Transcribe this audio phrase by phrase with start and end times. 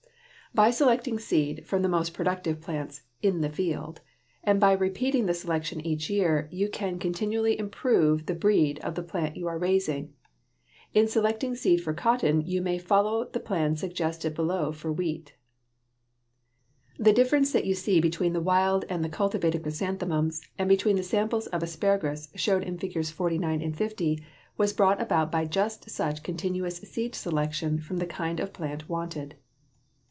[0.53, 4.01] By selecting seed from the most productive plants in the field
[4.43, 9.01] and by repeating the selection each year, you can continually improve the breed of the
[9.01, 10.11] plant you are raising.
[10.93, 15.35] In selecting seed for cotton you may follow the plan suggested below for wheat.
[16.99, 16.99] [Illustration: FIGS.
[16.99, 16.99] 49 AND 50.
[16.99, 20.41] CHRYSANTHEMUMS AND ASPARAGUS] The difference that you see between the wild and the cultivated chrysanthemums
[20.57, 23.09] and between the samples of asparagus shown in Figs.
[23.09, 24.21] 49 and 50
[24.57, 29.35] was brought about by just such continuous seed selection from the kind of plant wanted.